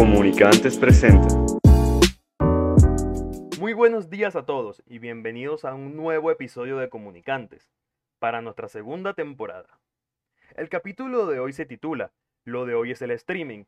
[0.00, 1.28] Comunicantes presenta.
[3.58, 7.70] Muy buenos días a todos y bienvenidos a un nuevo episodio de Comunicantes
[8.18, 9.78] para nuestra segunda temporada.
[10.56, 12.12] El capítulo de hoy se titula
[12.46, 13.64] Lo de hoy es el streaming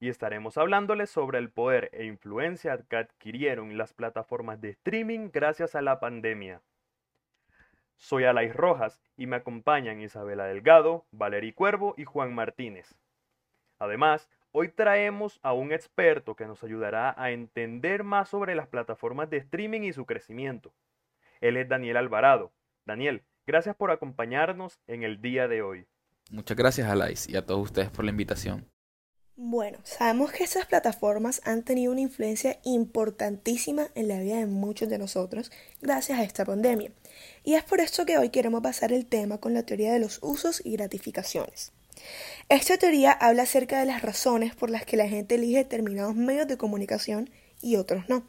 [0.00, 5.74] y estaremos hablándoles sobre el poder e influencia que adquirieron las plataformas de streaming gracias
[5.74, 6.62] a la pandemia.
[7.98, 12.96] Soy Alais Rojas y me acompañan Isabela Delgado, Valery Cuervo y Juan Martínez.
[13.78, 19.30] Además, hoy traemos a un experto que nos ayudará a entender más sobre las plataformas
[19.30, 20.74] de streaming y su crecimiento.
[21.40, 22.50] Él es Daniel Alvarado.
[22.84, 25.86] Daniel, gracias por acompañarnos en el día de hoy.
[26.32, 28.68] Muchas gracias Alais y a todos ustedes por la invitación.
[29.36, 34.88] Bueno, sabemos que estas plataformas han tenido una influencia importantísima en la vida de muchos
[34.88, 36.90] de nosotros gracias a esta pandemia.
[37.44, 40.18] Y es por esto que hoy queremos pasar el tema con la teoría de los
[40.20, 41.70] usos y gratificaciones.
[42.48, 46.48] Esta teoría habla acerca de las razones por las que la gente elige determinados medios
[46.48, 48.24] de comunicación y otros no.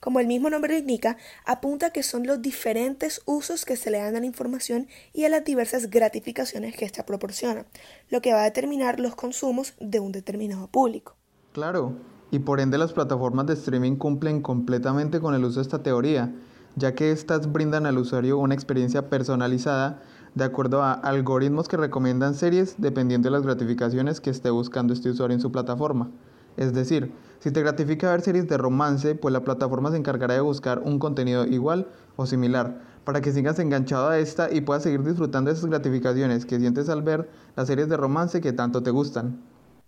[0.00, 1.16] Como el mismo nombre indica,
[1.46, 5.30] apunta que son los diferentes usos que se le dan a la información y a
[5.30, 7.64] las diversas gratificaciones que ésta proporciona,
[8.10, 11.16] lo que va a determinar los consumos de un determinado público.
[11.52, 11.96] Claro,
[12.30, 16.30] y por ende las plataformas de streaming cumplen completamente con el uso de esta teoría,
[16.76, 20.02] ya que éstas brindan al usuario una experiencia personalizada
[20.34, 25.10] de acuerdo a algoritmos que recomiendan series dependiendo de las gratificaciones que esté buscando este
[25.10, 26.10] usuario en su plataforma.
[26.56, 30.40] Es decir, si te gratifica ver series de romance, pues la plataforma se encargará de
[30.40, 35.02] buscar un contenido igual o similar, para que sigas enganchado a esta y puedas seguir
[35.02, 38.90] disfrutando de esas gratificaciones que sientes al ver las series de romance que tanto te
[38.90, 39.40] gustan.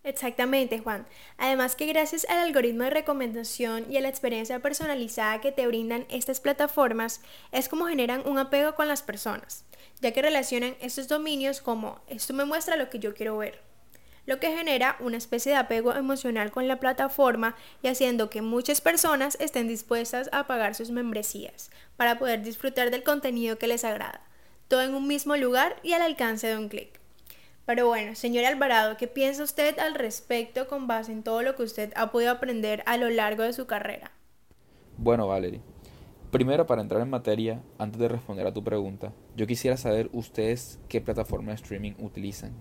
[0.06, 1.04] Exactamente, Juan.
[1.36, 6.06] Además que gracias al algoritmo de recomendación y a la experiencia personalizada que te brindan
[6.08, 9.64] estas plataformas, es como generan un apego con las personas,
[10.00, 13.66] ya que relacionan estos dominios como esto me muestra lo que yo quiero ver
[14.26, 18.80] lo que genera una especie de apego emocional con la plataforma y haciendo que muchas
[18.80, 24.20] personas estén dispuestas a pagar sus membresías para poder disfrutar del contenido que les agrada,
[24.66, 27.05] todo en un mismo lugar y al alcance de un clic.
[27.66, 31.64] Pero bueno, señor Alvarado, ¿qué piensa usted al respecto con base en todo lo que
[31.64, 34.12] usted ha podido aprender a lo largo de su carrera?
[34.96, 35.60] Bueno, Valerie,
[36.30, 40.80] primero para entrar en materia, antes de responder a tu pregunta, yo quisiera saber ustedes
[40.88, 42.54] qué plataforma de streaming utilizan.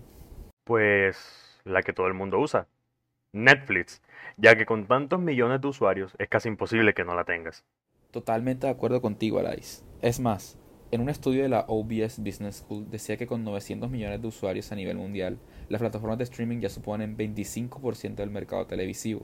[0.64, 1.16] Pues
[1.64, 2.66] la que todo el mundo usa,
[3.32, 4.02] Netflix,
[4.36, 7.64] ya que con tantos millones de usuarios es casi imposible que no la tengas.
[8.10, 9.84] Totalmente de acuerdo contigo, Alais.
[10.02, 10.58] Es más,
[10.92, 14.70] en un estudio de la OBS Business School decía que con 900 millones de usuarios
[14.70, 15.38] a nivel mundial,
[15.68, 19.22] las plataformas de streaming ya suponen 25% del mercado televisivo,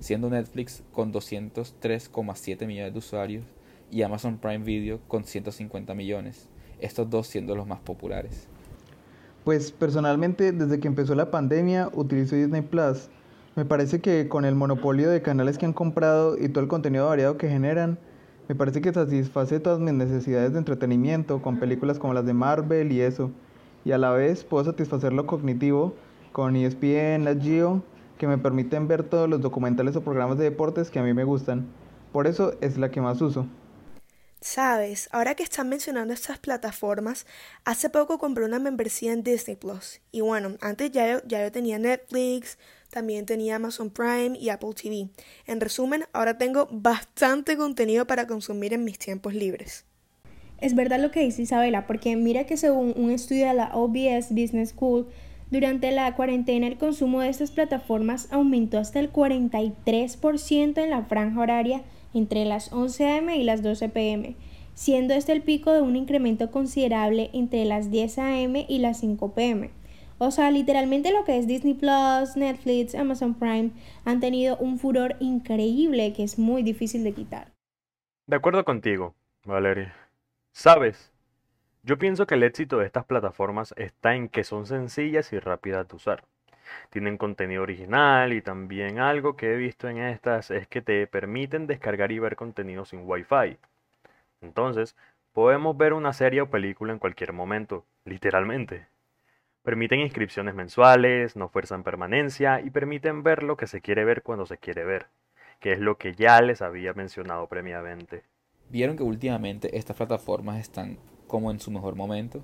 [0.00, 3.44] siendo Netflix con 203,7 millones de usuarios
[3.90, 6.48] y Amazon Prime Video con 150 millones,
[6.80, 8.48] estos dos siendo los más populares.
[9.44, 13.10] Pues personalmente desde que empezó la pandemia utilizo Disney Plus.
[13.54, 17.06] Me parece que con el monopolio de canales que han comprado y todo el contenido
[17.06, 18.00] variado que generan,
[18.48, 22.92] me parece que satisface todas mis necesidades de entretenimiento con películas como las de Marvel
[22.92, 23.30] y eso.
[23.84, 25.94] Y a la vez puedo satisfacer lo cognitivo
[26.32, 27.82] con ESPN, la Geo,
[28.18, 31.24] que me permiten ver todos los documentales o programas de deportes que a mí me
[31.24, 31.66] gustan.
[32.12, 33.46] Por eso es la que más uso.
[34.40, 37.26] Sabes, ahora que están mencionando estas plataformas,
[37.64, 40.00] hace poco compré una membresía en Disney Plus.
[40.12, 42.58] Y bueno, antes ya yo, ya yo tenía Netflix,
[42.90, 45.08] también tenía Amazon Prime y Apple TV.
[45.46, 49.84] En resumen, ahora tengo bastante contenido para consumir en mis tiempos libres.
[50.60, 54.30] Es verdad lo que dice Isabela, porque mira que según un estudio de la OBS
[54.30, 55.06] Business School,
[55.50, 61.40] durante la cuarentena el consumo de estas plataformas aumentó hasta el 43% en la franja
[61.40, 61.82] horaria
[62.14, 63.36] entre las 11 a.m.
[63.36, 64.34] y las 12 p.m.,
[64.74, 68.66] siendo este el pico de un incremento considerable entre las 10 a.m.
[68.68, 69.70] y las 5 p.m.
[70.18, 73.70] O sea, literalmente lo que es Disney Plus, Netflix, Amazon Prime
[74.04, 77.52] han tenido un furor increíble que es muy difícil de quitar.
[78.26, 79.92] De acuerdo contigo, Valerie.
[80.52, 81.12] ¿Sabes?
[81.82, 85.86] Yo pienso que el éxito de estas plataformas está en que son sencillas y rápidas
[85.86, 86.24] de usar.
[86.90, 91.66] Tienen contenido original y también algo que he visto en estas es que te permiten
[91.66, 93.58] descargar y ver contenido sin Wi-Fi.
[94.40, 94.96] Entonces,
[95.32, 98.86] podemos ver una serie o película en cualquier momento, literalmente.
[99.66, 104.46] Permiten inscripciones mensuales, no fuerzan permanencia y permiten ver lo que se quiere ver cuando
[104.46, 105.08] se quiere ver,
[105.60, 108.22] que es lo que ya les había mencionado previamente.
[108.70, 110.96] ¿Vieron que últimamente estas plataformas están
[111.26, 112.42] como en su mejor momento?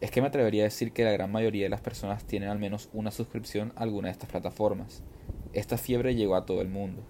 [0.00, 2.58] es que me atrevería a decir que la gran mayoría de las personas tienen al
[2.58, 5.02] menos una suscripción a alguna de estas plataformas.
[5.52, 7.02] Esta fiebre llegó a todo el mundo.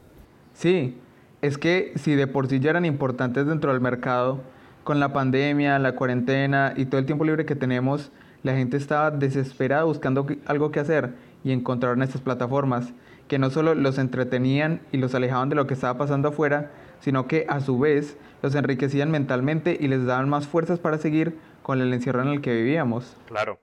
[0.53, 0.97] Sí,
[1.43, 4.41] es que si de por sí ya eran importantes dentro del mercado,
[4.85, 8.13] con la pandemia, la cuarentena y todo el tiempo libre que tenemos,
[8.47, 12.95] la gente estaba desesperada buscando algo que hacer y encontraron estas plataformas
[13.27, 16.71] que no solo los entretenían y los alejaban de lo que estaba pasando afuera,
[17.01, 21.37] sino que a su vez los enriquecían mentalmente y les daban más fuerzas para seguir
[21.63, 23.17] con el encierro en el que vivíamos.
[23.27, 23.59] Claro.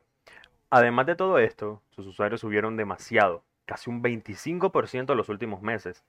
[0.69, 6.03] Además de todo esto, sus usuarios subieron demasiado, casi un 25% en los últimos meses.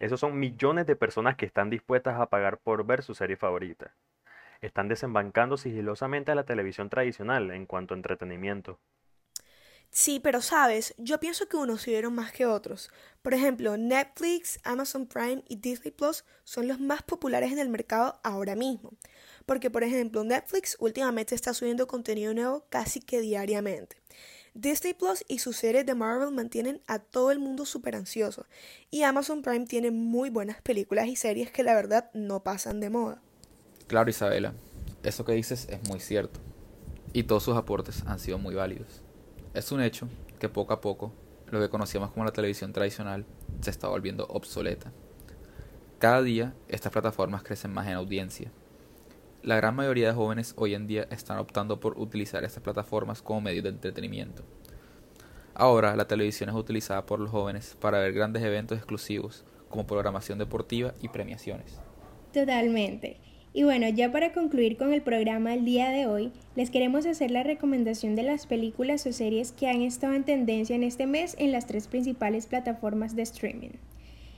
[0.00, 3.92] Esos son millones de personas que están dispuestas a pagar por ver su serie favorita.
[4.60, 8.80] Están desembancando sigilosamente a la televisión tradicional en cuanto a entretenimiento.
[9.90, 12.90] Sí, pero sabes, yo pienso que unos subieron más que otros.
[13.22, 18.20] Por ejemplo, Netflix, Amazon Prime y Disney Plus son los más populares en el mercado
[18.22, 18.92] ahora mismo.
[19.46, 23.96] Porque, por ejemplo, Netflix últimamente está subiendo contenido nuevo casi que diariamente.
[24.52, 28.46] Disney Plus y sus series de Marvel mantienen a todo el mundo súper ansioso.
[28.90, 32.90] Y Amazon Prime tiene muy buenas películas y series que la verdad no pasan de
[32.90, 33.22] moda.
[33.86, 34.52] Claro, Isabela,
[35.04, 36.40] eso que dices es muy cierto.
[37.12, 39.02] Y todos sus aportes han sido muy válidos.
[39.54, 40.08] Es un hecho
[40.40, 41.12] que poco a poco
[41.50, 43.24] lo que conocíamos como la televisión tradicional
[43.60, 44.90] se está volviendo obsoleta.
[46.00, 48.50] Cada día estas plataformas crecen más en audiencia.
[49.42, 53.40] La gran mayoría de jóvenes hoy en día están optando por utilizar estas plataformas como
[53.40, 54.42] medio de entretenimiento.
[55.54, 60.38] Ahora la televisión es utilizada por los jóvenes para ver grandes eventos exclusivos como programación
[60.38, 61.78] deportiva y premiaciones.
[62.32, 63.20] Totalmente.
[63.56, 67.30] Y bueno, ya para concluir con el programa el día de hoy, les queremos hacer
[67.30, 71.34] la recomendación de las películas o series que han estado en tendencia en este mes
[71.38, 73.70] en las tres principales plataformas de streaming.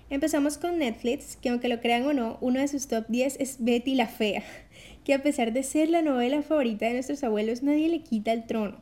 [0.08, 3.56] Empezamos con Netflix, que aunque lo crean o no, uno de sus top 10 es
[3.58, 4.44] Betty la Fea,
[5.04, 8.46] que a pesar de ser la novela favorita de nuestros abuelos, nadie le quita el
[8.46, 8.76] trono.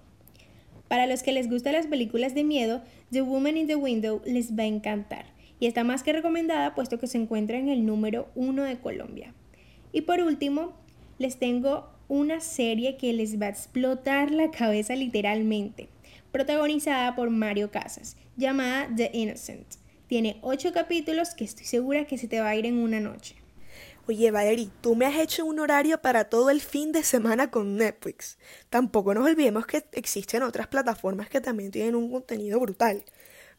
[0.87, 4.55] Para los que les gustan las películas de miedo, The Woman in the Window les
[4.55, 5.25] va a encantar,
[5.61, 9.33] y está más que recomendada puesto que se encuentra en el número 1 de Colombia.
[9.93, 10.73] Y por último,
[11.19, 15.89] les tengo una serie que les va a explotar la cabeza literalmente,
[16.33, 19.67] protagonizada por Mario Casas, llamada The Innocent.
[20.09, 23.37] Tiene 8 capítulos que estoy segura que se te va a ir en una noche.
[24.09, 27.77] Oye, Valerie, tú me has hecho un horario para todo el fin de semana con
[27.77, 28.39] Netflix.
[28.71, 33.05] Tampoco nos olvidemos que existen otras plataformas que también tienen un contenido brutal.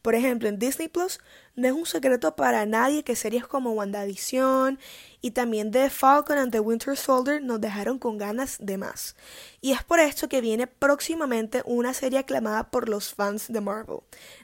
[0.07, 1.19] Por ejemplo, en Disney Plus
[1.57, 4.79] no es un secreto para nadie que series como WandaVision
[5.19, 9.17] y también The Falcon and the Winter Soldier nos dejaron con ganas de más.
[9.59, 13.99] Y es por esto que viene próximamente una serie aclamada por los fans de Marvel.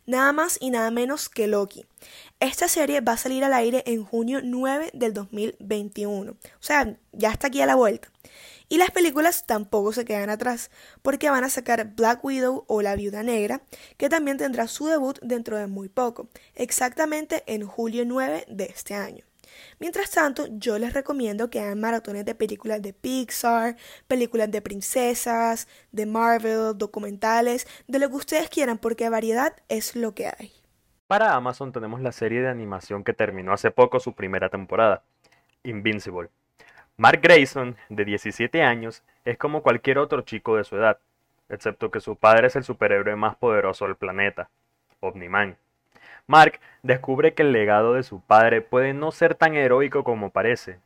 [0.05, 1.85] Nada más y nada menos que Loki.
[2.41, 6.29] Esta serie va a salir al aire en junio 9 del 2021.
[6.33, 8.09] O sea, ya está aquí a la vuelta.
[8.73, 10.71] Y las películas tampoco se quedan atrás,
[11.03, 13.61] porque van a sacar Black Widow o La Viuda Negra,
[13.97, 18.95] que también tendrá su debut dentro de muy poco, exactamente en julio 9 de este
[18.95, 19.25] año.
[19.77, 23.77] Mientras tanto, yo les recomiendo que hagan maratones de películas de Pixar,
[24.07, 30.15] películas de princesas, de Marvel, documentales, de lo que ustedes quieran, porque variedad es lo
[30.15, 30.51] que hay.
[31.05, 35.03] Para Amazon tenemos la serie de animación que terminó hace poco su primera temporada,
[35.61, 36.31] Invincible.
[37.03, 40.99] Mark Grayson, de 17 años, es como cualquier otro chico de su edad,
[41.49, 44.49] excepto que su padre es el superhéroe más poderoso del planeta,
[45.01, 45.57] Omniman.
[46.27, 50.79] Mark descubre que el legado de su padre puede no ser tan heroico como parece,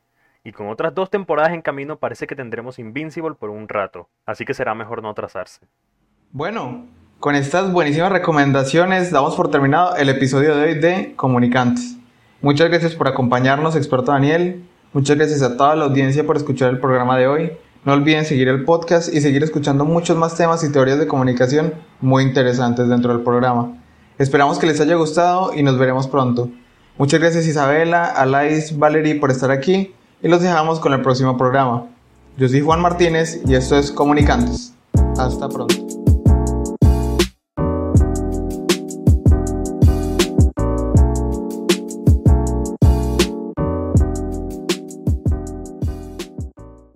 [0.43, 4.43] y con otras dos temporadas en camino parece que tendremos Invincible por un rato, así
[4.43, 5.67] que será mejor no atrasarse.
[6.31, 6.87] Bueno,
[7.19, 11.95] con estas buenísimas recomendaciones damos por terminado el episodio de hoy de Comunicantes.
[12.41, 14.63] Muchas gracias por acompañarnos, experto Daniel.
[14.97, 17.51] Muchas gracias a toda la audiencia por escuchar el programa de hoy.
[17.85, 21.75] No olviden seguir el podcast y seguir escuchando muchos más temas y teorías de comunicación
[22.01, 23.77] muy interesantes dentro del programa.
[24.17, 26.49] Esperamos que les haya gustado y nos veremos pronto.
[26.97, 31.85] Muchas gracias Isabela, Alais, Valerie por estar aquí y los dejamos con el próximo programa.
[32.35, 34.73] Yo soy Juan Martínez y esto es Comunicantes.
[35.19, 35.96] Hasta pronto.